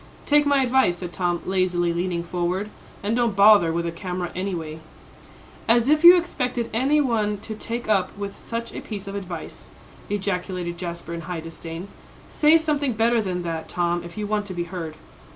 "Take 0.25 0.47
my 0.47 0.63
advice," 0.63 0.97
said 0.97 1.13
Tom, 1.13 1.43
lazily 1.45 1.93
leaning 1.93 2.23
forward, 2.23 2.71
"and 3.03 3.15
don't 3.15 3.35
bother 3.35 3.71
with 3.71 3.85
a 3.85 3.91
camera 3.91 4.31
anyway." 4.33 4.79
"As 5.67 5.89
if 5.89 6.03
you 6.03 6.17
expected 6.17 6.71
any 6.73 6.99
one 6.99 7.37
to 7.41 7.53
take 7.53 7.87
up 7.87 8.17
with 8.17 8.35
such 8.35 8.73
a 8.73 8.81
piece 8.81 9.05
of 9.05 9.13
advice," 9.13 9.69
ejaculated 10.09 10.79
Jasper, 10.79 11.13
in 11.13 11.21
high 11.21 11.39
disdain. 11.41 11.87
"Say 12.31 12.57
something 12.57 12.93
better 12.93 13.21
than 13.21 13.43
that, 13.43 13.69
Tom, 13.69 14.03
if 14.03 14.17
you 14.17 14.25
want 14.25 14.47
to 14.47 14.55
be 14.55 14.63
heard." 14.63 14.95